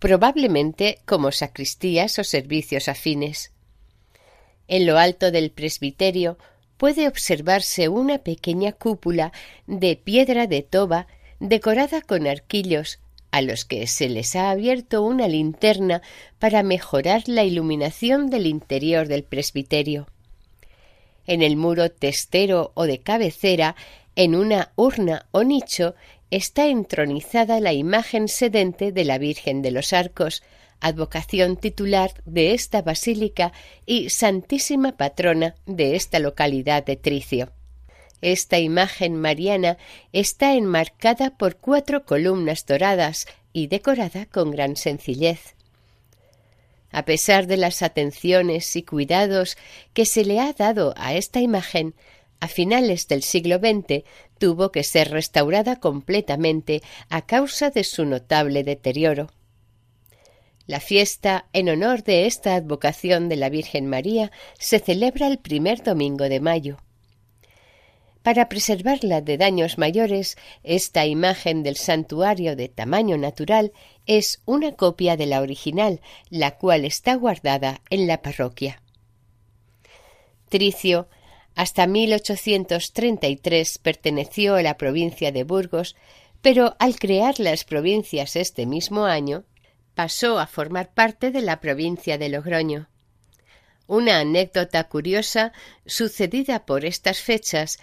[0.00, 3.52] probablemente como sacristías o servicios afines.
[4.66, 6.38] En lo alto del presbiterio
[6.76, 9.30] puede observarse una pequeña cúpula
[9.68, 11.06] de piedra de toba
[11.38, 12.98] decorada con arquillos
[13.30, 16.02] a los que se les ha abierto una linterna
[16.40, 20.08] para mejorar la iluminación del interior del presbiterio.
[21.26, 23.76] En el muro testero o de cabecera,
[24.16, 25.94] en una urna o nicho,
[26.30, 30.42] está entronizada la imagen sedente de la Virgen de los Arcos,
[30.80, 33.52] advocación titular de esta basílica
[33.86, 37.52] y santísima patrona de esta localidad de Tricio.
[38.20, 39.76] Esta imagen mariana
[40.12, 45.54] está enmarcada por cuatro columnas doradas y decorada con gran sencillez.
[46.94, 49.58] A pesar de las atenciones y cuidados
[49.94, 51.96] que se le ha dado a esta imagen,
[52.38, 54.04] a finales del siglo XX
[54.38, 59.32] tuvo que ser restaurada completamente a causa de su notable deterioro.
[60.68, 64.30] La fiesta en honor de esta advocación de la Virgen María
[64.60, 66.76] se celebra el primer domingo de mayo.
[68.24, 73.72] Para preservarla de daños mayores, esta imagen del santuario de tamaño natural
[74.06, 76.00] es una copia de la original,
[76.30, 78.80] la cual está guardada en la parroquia.
[80.48, 81.06] Tricio
[81.54, 85.94] hasta 1833 perteneció a la provincia de Burgos,
[86.40, 89.44] pero al crear las provincias este mismo año,
[89.94, 92.88] pasó a formar parte de la provincia de Logroño.
[93.86, 95.52] Una anécdota curiosa
[95.84, 97.78] sucedida por estas fechas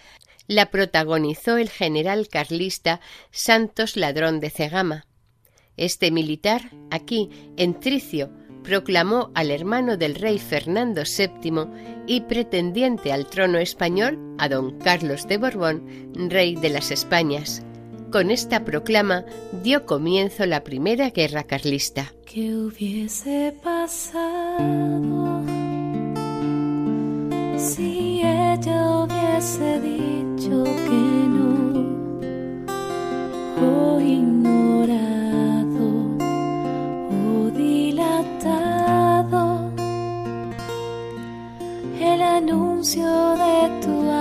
[0.51, 2.99] la protagonizó el general carlista
[3.31, 5.05] Santos Ladrón de Cegama.
[5.77, 8.29] Este militar, aquí, en Tricio,
[8.61, 11.67] proclamó al hermano del rey Fernando VII
[12.05, 17.63] y pretendiente al trono español a don Carlos de Borbón, rey de las Españas.
[18.11, 19.23] Con esta proclama
[19.63, 22.13] dio comienzo la primera guerra carlista.
[22.25, 25.41] ¿Qué hubiese pasado
[29.41, 31.49] hubiese dicho que no?
[33.59, 35.87] O ignorado
[37.09, 39.43] o dilatado
[41.99, 43.09] el anuncio
[43.43, 44.20] de tu ángel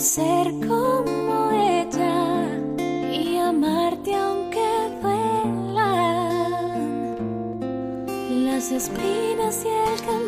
[0.00, 2.48] ser como ella
[3.10, 5.86] y amarte aunque duelan
[8.44, 10.25] las espinas y el camino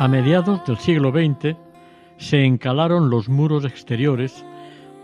[0.00, 1.58] A mediados del siglo XX
[2.16, 4.46] se encalaron los muros exteriores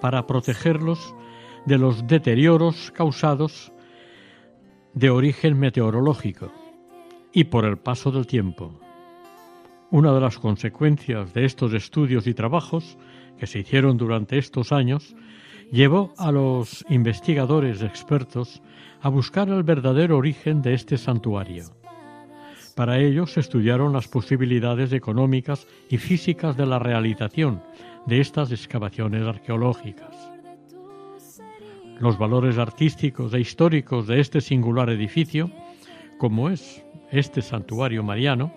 [0.01, 1.15] para protegerlos
[1.67, 3.75] de los deterioros causados
[4.95, 6.51] de origen meteorológico
[7.31, 8.81] y por el paso del tiempo.
[9.91, 12.97] Una de las consecuencias de estos estudios y trabajos
[13.37, 15.15] que se hicieron durante estos años
[15.71, 18.63] llevó a los investigadores expertos
[19.03, 21.76] a buscar el verdadero origen de este santuario.
[22.77, 27.63] Para ello se estudiaron las posibilidades económicas y físicas de la realización
[28.05, 30.15] de estas excavaciones arqueológicas.
[31.99, 35.51] Los valores artísticos e históricos de este singular edificio,
[36.19, 38.53] como es este santuario mariano,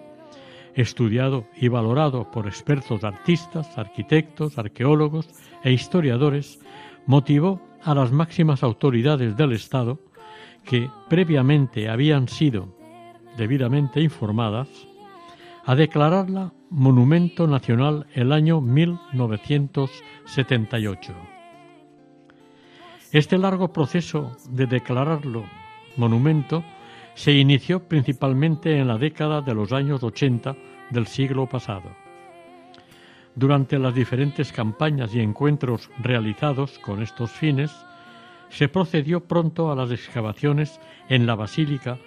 [0.76, 5.30] estudiado y valorado por expertos artistas, arquitectos, arqueólogos
[5.63, 6.59] e historiadores,
[7.05, 9.97] motivó a las máximas autoridades del Estado,
[10.65, 12.78] que previamente habían sido
[13.39, 14.67] debidamente informadas,
[15.65, 21.15] a declararla Monumento Nacional el año 1978.
[23.11, 25.45] Este largo proceso de declararlo
[25.95, 26.63] monumento
[27.15, 30.55] se inició principalmente en la década de los años 80
[30.91, 31.89] del siglo pasado.
[33.35, 37.71] Durante las diferentes campañas y encuentros realizados con estos fines,
[38.49, 41.97] se procedió pronto a las excavaciones en la basílica,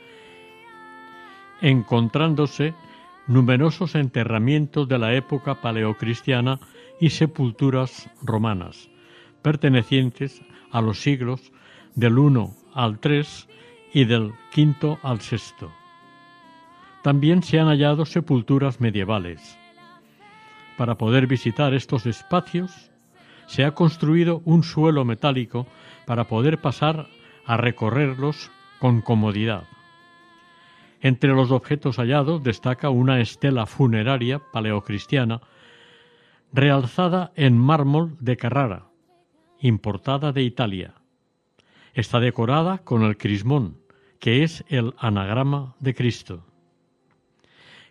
[1.63, 2.75] encontrándose
[3.27, 6.61] numerosos enterramientos de la época paleocristiana
[7.01, 8.91] y sepulturas romanas,
[9.41, 11.53] pertenecientes a los siglos
[11.95, 13.27] del I al III
[13.95, 15.69] y del V al VI.
[17.03, 19.59] También se han hallado sepulturas medievales.
[20.77, 22.91] Para poder visitar estos espacios,
[23.47, 25.67] se ha construido un suelo metálico
[26.07, 27.09] para poder pasar
[27.45, 29.65] a recorrerlos con comodidad.
[31.03, 35.41] Entre los objetos hallados destaca una estela funeraria paleocristiana
[36.53, 38.87] realzada en mármol de Carrara,
[39.59, 40.95] importada de Italia.
[41.93, 43.79] Está decorada con el crismón,
[44.21, 46.47] que es el anagrama de Cristo.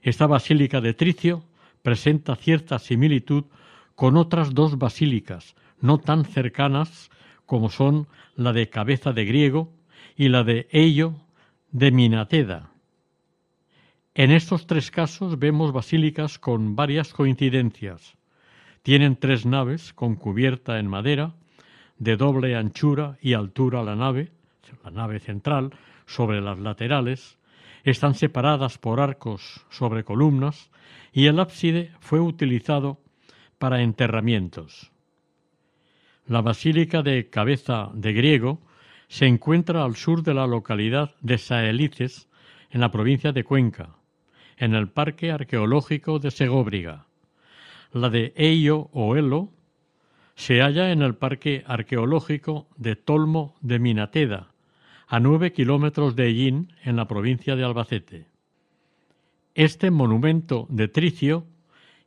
[0.02, 1.44] Esta basílica de Tricio
[1.82, 3.44] presenta cierta similitud
[3.94, 7.12] con otras dos basílicas, no tan cercanas
[7.46, 8.08] como son
[8.38, 9.74] la de Cabeza de Griego
[10.16, 11.16] y la de Ello
[11.72, 12.71] de Minateda.
[14.14, 18.18] En estos tres casos vemos basílicas con varias coincidencias.
[18.84, 21.34] Tienen tres naves con cubierta en madera,
[21.98, 24.34] de doble anchura y altura la nave,
[24.84, 25.72] la nave central,
[26.06, 27.38] sobre las laterales,
[27.86, 30.72] están separadas por arcos sobre columnas
[31.14, 33.00] y el ábside fue utilizado
[33.60, 34.92] para enterramientos.
[36.28, 38.60] La Basílica de Cabeza de Griego
[39.08, 42.28] se encuentra al sur de la localidad de Saelices,
[42.72, 44.01] en la provincia de Cuenca,
[44.62, 47.08] en el Parque Arqueológico de Segóbriga.
[47.92, 49.50] La de Eio o Elo
[50.36, 54.52] se halla en el Parque Arqueológico de Tolmo de Minateda,
[55.08, 58.28] a nueve kilómetros de Ellín, en la provincia de Albacete.
[59.56, 61.48] Este monumento de Tricio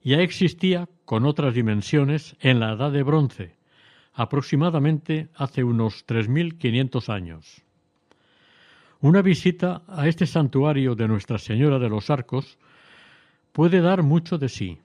[0.05, 3.57] ya existía con otras dimensiones en la Edad de Bronce,
[4.13, 7.65] aproximadamente hace unos 3.500 años.
[9.05, 12.57] Una visita a este santuario de Nuestra Señora de los Arcos
[13.53, 14.79] puede dar mucho de sí.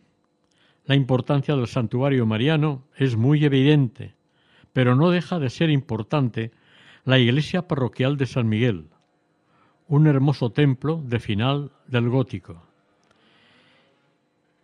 [0.84, 4.16] La importancia del santuario mariano es muy evidente,
[4.74, 6.52] pero no deja de ser importante
[7.06, 8.90] la iglesia parroquial de San Miguel,
[9.88, 12.62] un hermoso templo de final del gótico.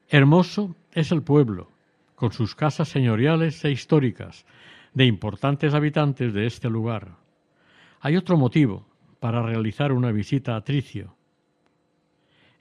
[0.10, 1.72] Hermoso es el pueblo,
[2.16, 4.46] con sus casas señoriales e históricas,
[4.94, 7.16] de importantes habitantes de este lugar.
[8.02, 8.86] Hay otro motivo
[9.26, 11.16] para realizar una visita a Tricio.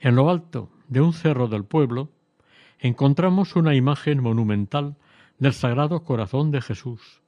[0.00, 2.08] En lo alto de un cerro del pueblo
[2.78, 4.96] encontramos una imagen monumental
[5.38, 7.20] del Sagrado Corazón de Jesús,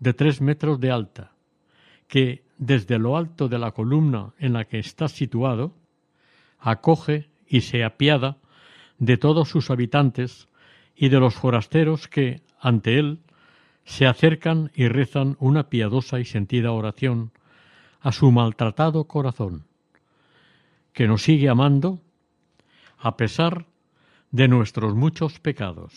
[0.00, 1.30] de tres metros de alta,
[2.08, 5.72] que desde lo alto de la columna en la que está situado,
[6.58, 8.38] acoge y se apiada
[8.98, 10.48] de todos sus habitantes
[10.96, 13.20] y de los forasteros que, ante él,
[13.84, 17.30] se acercan y rezan una piadosa y sentida oración
[18.00, 19.64] a su maltratado corazón,
[20.92, 22.00] que nos sigue amando
[22.98, 23.66] a pesar
[24.30, 25.92] de nuestros muchos pecados.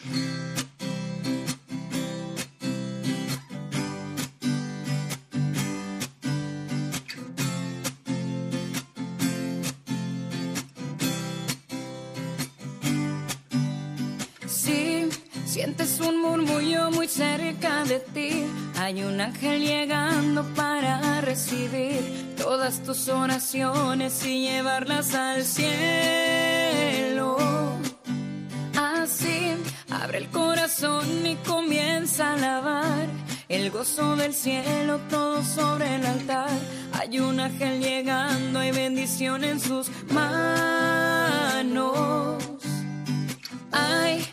[18.84, 27.38] Hay un ángel llegando para recibir todas tus oraciones y llevarlas al cielo.
[28.75, 29.53] Así,
[29.89, 33.07] abre el corazón y comienza a alabar
[33.47, 36.49] el gozo del cielo, todo sobre el altar.
[36.91, 41.23] Hay un ángel llegando, hay bendición en sus manos.
[43.71, 44.32] Hay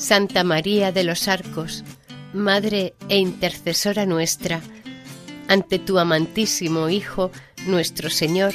[0.00, 1.84] Santa María de los Arcos,
[2.32, 4.62] Madre e Intercesora nuestra,
[5.46, 7.30] ante tu amantísimo Hijo,
[7.66, 8.54] nuestro Señor,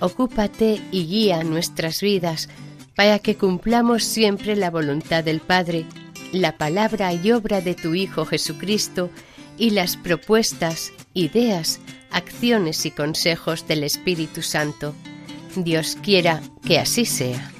[0.00, 2.48] ocúpate y guía nuestras vidas
[2.96, 5.86] para que cumplamos siempre la voluntad del Padre,
[6.32, 9.10] la palabra y obra de tu Hijo Jesucristo
[9.58, 11.78] y las propuestas, ideas,
[12.10, 14.92] acciones y consejos del Espíritu Santo.
[15.54, 17.52] Dios quiera que así sea.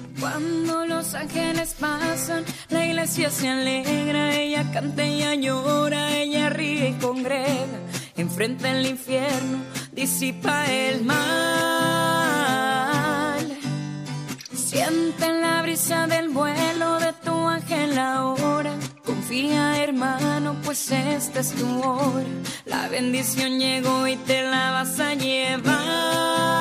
[1.01, 7.79] Los ángeles pasan, la iglesia se alegra, ella canta, ella llora, ella ríe y congrega.
[8.17, 9.61] Enfrenta el infierno,
[9.93, 11.17] disipa el mal.
[14.53, 18.75] Siente la brisa del vuelo de tu ángel ahora.
[19.03, 22.29] Confía, hermano, pues esta es tu hora.
[22.67, 26.61] La bendición llegó y te la vas a llevar.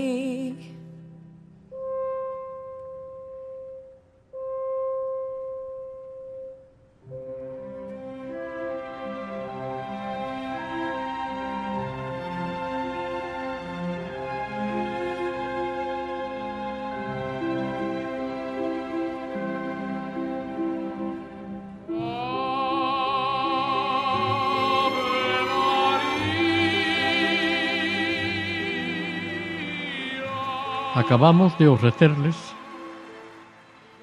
[31.11, 32.37] Acabamos de ofrecerles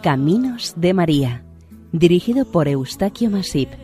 [0.01, 1.45] Caminos de María
[1.93, 3.82] dirigido por Eustaquio Masip.